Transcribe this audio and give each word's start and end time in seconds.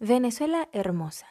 Venezuela 0.00 0.68
Hermosa, 0.72 1.28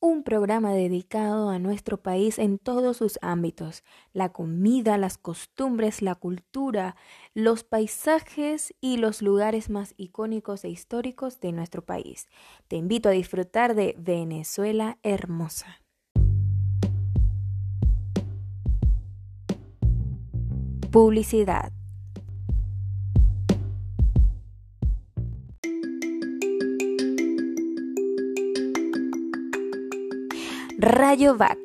un 0.00 0.22
programa 0.22 0.72
dedicado 0.72 1.50
a 1.50 1.58
nuestro 1.58 2.02
país 2.02 2.38
en 2.38 2.58
todos 2.58 2.96
sus 2.96 3.18
ámbitos, 3.20 3.84
la 4.14 4.32
comida, 4.32 4.96
las 4.96 5.18
costumbres, 5.18 6.00
la 6.00 6.14
cultura, 6.14 6.96
los 7.34 7.62
paisajes 7.62 8.74
y 8.80 8.96
los 8.96 9.20
lugares 9.20 9.68
más 9.68 9.92
icónicos 9.98 10.64
e 10.64 10.70
históricos 10.70 11.40
de 11.40 11.52
nuestro 11.52 11.84
país. 11.84 12.26
Te 12.68 12.76
invito 12.76 13.10
a 13.10 13.12
disfrutar 13.12 13.74
de 13.74 13.94
Venezuela 13.98 14.98
Hermosa. 15.02 15.82
Publicidad. 20.90 21.75
Rayo 30.78 31.38
Vac 31.38 31.58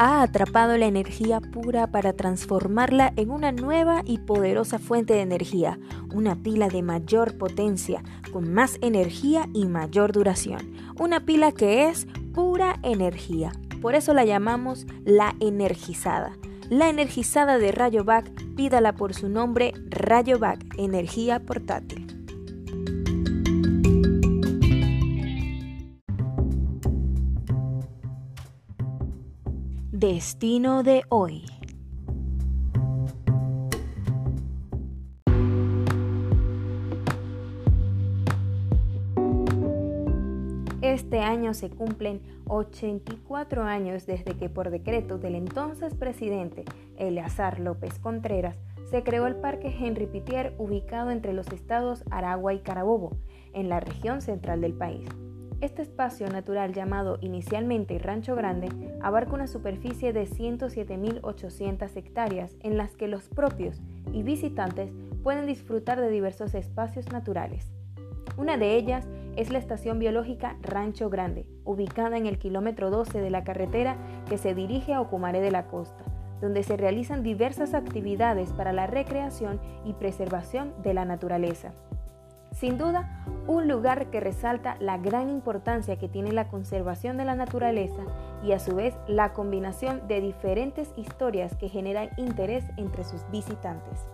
ha 0.00 0.20
atrapado 0.20 0.76
la 0.78 0.86
energía 0.86 1.40
pura 1.40 1.92
para 1.92 2.12
transformarla 2.12 3.12
en 3.14 3.30
una 3.30 3.52
nueva 3.52 4.02
y 4.04 4.18
poderosa 4.18 4.80
fuente 4.80 5.14
de 5.14 5.20
energía, 5.20 5.78
una 6.12 6.34
pila 6.34 6.68
de 6.68 6.82
mayor 6.82 7.38
potencia, 7.38 8.02
con 8.32 8.52
más 8.52 8.78
energía 8.80 9.48
y 9.54 9.66
mayor 9.66 10.10
duración. 10.10 10.72
Una 10.98 11.24
pila 11.24 11.52
que 11.52 11.88
es 11.88 12.08
pura 12.34 12.80
energía. 12.82 13.52
Por 13.80 13.94
eso 13.94 14.12
la 14.12 14.24
llamamos 14.24 14.88
la 15.04 15.36
energizada. 15.38 16.36
La 16.68 16.88
energizada 16.88 17.58
de 17.58 17.70
Rayo 17.70 18.02
Vac, 18.02 18.28
pídala 18.56 18.96
por 18.96 19.14
su 19.14 19.28
nombre 19.28 19.72
Rayo 19.88 20.40
Vac, 20.40 20.58
energía 20.78 21.38
portátil. 21.38 22.07
Destino 30.00 30.84
de 30.84 31.02
hoy. 31.08 31.44
Este 40.82 41.18
año 41.18 41.52
se 41.52 41.70
cumplen 41.70 42.20
84 42.46 43.64
años 43.64 44.06
desde 44.06 44.36
que 44.36 44.48
por 44.48 44.70
decreto 44.70 45.18
del 45.18 45.34
entonces 45.34 45.94
presidente 45.94 46.64
Eleazar 46.96 47.58
López 47.58 47.98
Contreras 47.98 48.56
se 48.88 49.02
creó 49.02 49.26
el 49.26 49.34
Parque 49.34 49.74
Henry 49.76 50.06
Pitier 50.06 50.54
ubicado 50.58 51.10
entre 51.10 51.32
los 51.32 51.48
estados 51.48 52.04
Aragua 52.12 52.54
y 52.54 52.60
Carabobo, 52.60 53.16
en 53.52 53.68
la 53.68 53.80
región 53.80 54.22
central 54.22 54.60
del 54.60 54.74
país. 54.74 55.08
Este 55.60 55.82
espacio 55.82 56.28
natural 56.28 56.72
llamado 56.72 57.18
inicialmente 57.20 57.98
Rancho 57.98 58.36
Grande 58.36 58.68
abarca 59.02 59.34
una 59.34 59.48
superficie 59.48 60.12
de 60.12 60.28
107.800 60.28 61.96
hectáreas 61.96 62.56
en 62.60 62.76
las 62.76 62.94
que 62.94 63.08
los 63.08 63.28
propios 63.28 63.80
y 64.12 64.22
visitantes 64.22 64.92
pueden 65.24 65.46
disfrutar 65.46 66.00
de 66.00 66.10
diversos 66.10 66.54
espacios 66.54 67.10
naturales. 67.10 67.72
Una 68.36 68.56
de 68.56 68.76
ellas 68.76 69.08
es 69.34 69.50
la 69.50 69.58
estación 69.58 69.98
biológica 69.98 70.56
Rancho 70.62 71.10
Grande, 71.10 71.44
ubicada 71.64 72.16
en 72.16 72.26
el 72.26 72.38
kilómetro 72.38 72.90
12 72.90 73.20
de 73.20 73.30
la 73.30 73.42
carretera 73.42 73.96
que 74.28 74.38
se 74.38 74.54
dirige 74.54 74.94
a 74.94 75.00
Ocumare 75.00 75.40
de 75.40 75.50
la 75.50 75.66
Costa, 75.66 76.04
donde 76.40 76.62
se 76.62 76.76
realizan 76.76 77.24
diversas 77.24 77.74
actividades 77.74 78.52
para 78.52 78.72
la 78.72 78.86
recreación 78.86 79.60
y 79.84 79.94
preservación 79.94 80.72
de 80.84 80.94
la 80.94 81.04
naturaleza. 81.04 81.72
Sin 82.52 82.78
duda, 82.78 83.24
un 83.48 83.66
lugar 83.66 84.10
que 84.10 84.20
resalta 84.20 84.76
la 84.78 84.98
gran 84.98 85.30
importancia 85.30 85.96
que 85.98 86.06
tiene 86.06 86.32
la 86.32 86.48
conservación 86.48 87.16
de 87.16 87.24
la 87.24 87.34
naturaleza 87.34 88.02
y 88.44 88.52
a 88.52 88.58
su 88.58 88.76
vez 88.76 88.94
la 89.08 89.32
combinación 89.32 90.06
de 90.06 90.20
diferentes 90.20 90.92
historias 90.96 91.56
que 91.56 91.70
generan 91.70 92.10
interés 92.18 92.64
entre 92.76 93.04
sus 93.04 93.22
visitantes. 93.32 94.06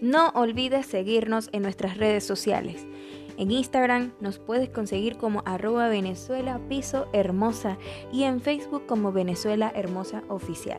No 0.00 0.30
olvides 0.30 0.86
seguirnos 0.86 1.48
en 1.52 1.62
nuestras 1.62 1.96
redes 1.96 2.24
sociales. 2.24 2.84
En 3.40 3.50
Instagram 3.50 4.12
nos 4.20 4.38
puedes 4.38 4.68
conseguir 4.68 5.16
como 5.16 5.42
arroba 5.46 5.88
Venezuela 5.88 6.60
Piso 6.68 7.08
Hermosa 7.14 7.78
y 8.12 8.24
en 8.24 8.42
Facebook 8.42 8.84
como 8.84 9.12
Venezuela 9.12 9.72
Hermosa 9.74 10.22
Oficial. 10.28 10.78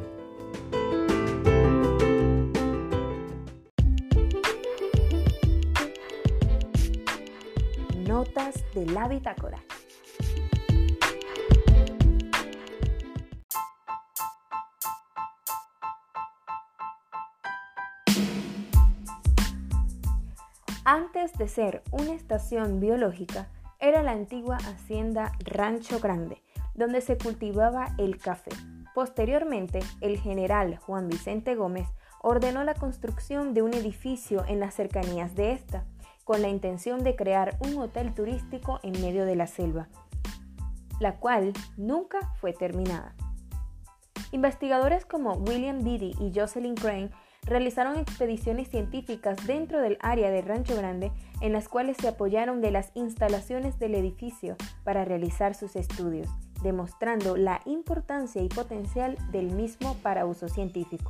Notas 8.05 8.63
de 8.75 8.85
la 8.85 9.07
bitácora. 9.07 9.57
Antes 20.93 21.31
de 21.37 21.47
ser 21.47 21.83
una 21.91 22.11
estación 22.11 22.81
biológica, 22.81 23.47
era 23.79 24.03
la 24.03 24.11
antigua 24.11 24.57
hacienda 24.57 25.31
Rancho 25.45 26.01
Grande, 26.01 26.43
donde 26.75 26.99
se 26.99 27.17
cultivaba 27.17 27.95
el 27.97 28.17
café. 28.17 28.51
Posteriormente, 28.93 29.79
el 30.01 30.19
general 30.19 30.75
Juan 30.79 31.07
Vicente 31.07 31.55
Gómez 31.55 31.87
ordenó 32.21 32.65
la 32.65 32.73
construcción 32.73 33.53
de 33.53 33.61
un 33.61 33.73
edificio 33.73 34.43
en 34.49 34.59
las 34.59 34.73
cercanías 34.73 35.33
de 35.33 35.53
esta, 35.53 35.85
con 36.25 36.41
la 36.41 36.49
intención 36.49 37.05
de 37.05 37.15
crear 37.15 37.57
un 37.61 37.77
hotel 37.77 38.13
turístico 38.13 38.81
en 38.83 39.01
medio 39.01 39.23
de 39.23 39.37
la 39.37 39.47
selva, 39.47 39.87
la 40.99 41.19
cual 41.19 41.53
nunca 41.77 42.33
fue 42.41 42.51
terminada. 42.51 43.15
Investigadores 44.33 45.05
como 45.05 45.35
William 45.35 45.85
Beatty 45.85 46.17
y 46.19 46.37
Jocelyn 46.37 46.75
Crane 46.75 47.11
realizaron 47.43 47.97
expediciones 47.97 48.69
científicas 48.69 49.45
dentro 49.45 49.81
del 49.81 49.97
área 50.01 50.29
de 50.29 50.41
Rancho 50.41 50.75
Grande 50.75 51.11
en 51.41 51.53
las 51.53 51.67
cuales 51.67 51.97
se 51.97 52.07
apoyaron 52.07 52.61
de 52.61 52.71
las 52.71 52.91
instalaciones 52.93 53.79
del 53.79 53.95
edificio 53.95 54.55
para 54.83 55.05
realizar 55.05 55.55
sus 55.55 55.75
estudios, 55.75 56.29
demostrando 56.61 57.35
la 57.37 57.61
importancia 57.65 58.41
y 58.41 58.47
potencial 58.47 59.17
del 59.31 59.51
mismo 59.51 59.95
para 60.03 60.25
uso 60.25 60.47
científico. 60.47 61.09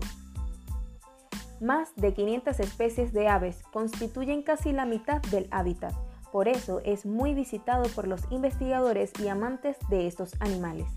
Más 1.59 1.95
de 1.95 2.13
500 2.13 2.59
especies 2.59 3.13
de 3.13 3.27
aves 3.27 3.61
constituyen 3.71 4.41
casi 4.41 4.71
la 4.71 4.85
mitad 4.85 5.21
del 5.23 5.47
hábitat, 5.51 5.93
por 6.31 6.47
eso 6.47 6.79
es 6.85 7.05
muy 7.05 7.33
visitado 7.33 7.87
por 7.89 8.07
los 8.07 8.21
investigadores 8.31 9.11
y 9.19 9.27
amantes 9.27 9.77
de 9.89 10.07
estos 10.07 10.33
animales. 10.39 10.87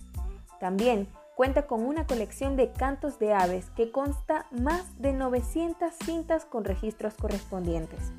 También 0.60 1.08
Cuenta 1.36 1.66
con 1.66 1.84
una 1.84 2.06
colección 2.06 2.54
de 2.56 2.70
cantos 2.70 3.18
de 3.18 3.34
aves 3.34 3.68
que 3.70 3.90
consta 3.90 4.46
más 4.52 4.96
de 5.00 5.12
900 5.12 5.92
cintas 6.04 6.44
con 6.44 6.64
registros 6.64 7.14
correspondientes. 7.14 8.12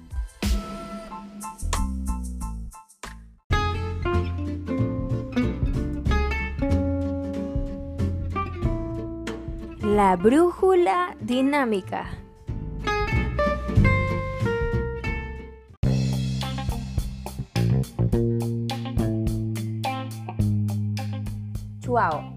La 9.82 10.18
brújula 10.18 11.16
dinámica. 11.22 12.10
Chuao 21.80 22.35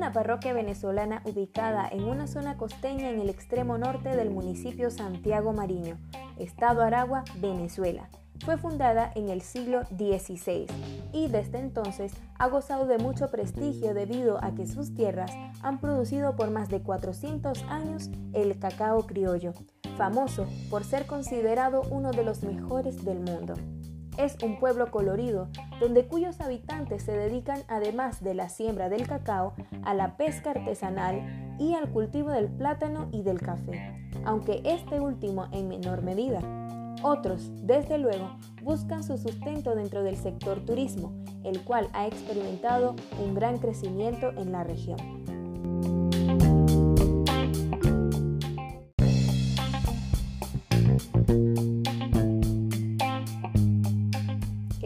una 0.00 0.14
parroquia 0.14 0.54
venezolana 0.54 1.20
ubicada 1.26 1.86
en 1.86 2.04
una 2.04 2.26
zona 2.26 2.56
costeña 2.56 3.10
en 3.10 3.20
el 3.20 3.28
extremo 3.28 3.76
norte 3.76 4.16
del 4.16 4.30
municipio 4.30 4.90
Santiago 4.90 5.52
Mariño, 5.52 5.98
Estado 6.38 6.80
Aragua, 6.80 7.22
Venezuela. 7.36 8.08
Fue 8.42 8.56
fundada 8.56 9.12
en 9.14 9.28
el 9.28 9.42
siglo 9.42 9.84
XVI 9.88 10.68
y 11.12 11.28
desde 11.28 11.58
entonces 11.58 12.14
ha 12.38 12.48
gozado 12.48 12.86
de 12.86 12.96
mucho 12.96 13.30
prestigio 13.30 13.92
debido 13.92 14.42
a 14.42 14.54
que 14.54 14.66
sus 14.66 14.94
tierras 14.94 15.32
han 15.60 15.80
producido 15.80 16.34
por 16.34 16.50
más 16.50 16.70
de 16.70 16.80
400 16.80 17.62
años 17.64 18.08
el 18.32 18.58
cacao 18.58 19.06
criollo, 19.06 19.52
famoso 19.98 20.46
por 20.70 20.82
ser 20.82 21.04
considerado 21.04 21.82
uno 21.90 22.10
de 22.12 22.24
los 22.24 22.42
mejores 22.42 23.04
del 23.04 23.20
mundo. 23.20 23.52
Es 24.16 24.38
un 24.42 24.58
pueblo 24.58 24.90
colorido, 24.90 25.50
donde 25.80 26.06
cuyos 26.06 26.40
habitantes 26.40 27.02
se 27.02 27.12
dedican 27.12 27.62
además 27.68 28.22
de 28.22 28.34
la 28.34 28.48
siembra 28.48 28.88
del 28.88 29.08
cacao, 29.08 29.54
a 29.82 29.94
la 29.94 30.16
pesca 30.16 30.50
artesanal 30.50 31.56
y 31.58 31.74
al 31.74 31.90
cultivo 31.90 32.30
del 32.30 32.48
plátano 32.48 33.08
y 33.12 33.22
del 33.22 33.40
café, 33.40 34.10
aunque 34.24 34.60
este 34.64 35.00
último 35.00 35.46
en 35.52 35.68
menor 35.68 36.02
medida. 36.02 36.40
Otros, 37.02 37.50
desde 37.66 37.96
luego, 37.96 38.36
buscan 38.62 39.02
su 39.02 39.16
sustento 39.16 39.74
dentro 39.74 40.02
del 40.02 40.16
sector 40.16 40.60
turismo, 40.60 41.14
el 41.44 41.62
cual 41.64 41.88
ha 41.94 42.06
experimentado 42.06 42.94
un 43.24 43.34
gran 43.34 43.58
crecimiento 43.58 44.30
en 44.36 44.52
la 44.52 44.64
región. 44.64 44.98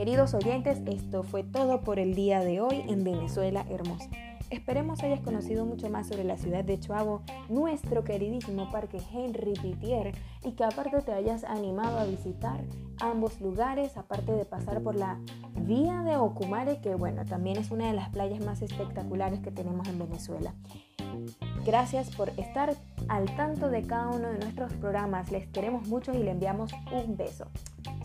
Queridos 0.04 0.34
oyentes, 0.34 0.82
esto 0.84 1.22
fue 1.22 1.44
todo 1.44 1.80
por 1.80 1.98
el 1.98 2.14
día 2.14 2.40
de 2.40 2.60
hoy 2.60 2.84
en 2.88 3.04
Venezuela 3.04 3.64
Hermosa. 3.70 4.10
Esperemos 4.50 5.02
hayas 5.02 5.20
conocido 5.20 5.64
mucho 5.64 5.88
más 5.88 6.08
sobre 6.08 6.24
la 6.24 6.36
ciudad 6.36 6.62
de 6.62 6.78
Chuabo, 6.78 7.22
nuestro 7.48 8.04
queridísimo 8.04 8.70
parque 8.70 8.98
Henry 9.10 9.54
Pitier, 9.54 10.12
y 10.44 10.52
que 10.52 10.64
aparte 10.64 11.00
te 11.00 11.14
hayas 11.14 11.42
animado 11.44 11.98
a 11.98 12.04
visitar 12.04 12.60
ambos 13.00 13.40
lugares, 13.40 13.96
aparte 13.96 14.32
de 14.32 14.44
pasar 14.44 14.82
por 14.82 14.94
la 14.94 15.18
vía 15.62 16.02
de 16.02 16.18
Ocumare, 16.18 16.82
que 16.82 16.94
bueno, 16.96 17.24
también 17.24 17.56
es 17.56 17.70
una 17.70 17.86
de 17.86 17.94
las 17.94 18.10
playas 18.10 18.44
más 18.44 18.60
espectaculares 18.60 19.40
que 19.40 19.52
tenemos 19.52 19.88
en 19.88 19.98
Venezuela. 19.98 20.52
Gracias 21.64 22.14
por 22.14 22.28
estar 22.38 22.76
al 23.08 23.34
tanto 23.36 23.70
de 23.70 23.80
cada 23.84 24.08
uno 24.08 24.28
de 24.28 24.38
nuestros 24.38 24.70
programas. 24.74 25.32
Les 25.32 25.46
queremos 25.46 25.88
mucho 25.88 26.12
y 26.12 26.18
le 26.18 26.30
enviamos 26.30 26.72
un 26.92 27.16
beso. 27.16 27.46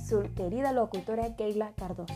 Su 0.10 0.24
querida 0.34 0.72
locutora 0.72 1.36
Keila 1.36 1.72
Cardoso. 1.76 2.16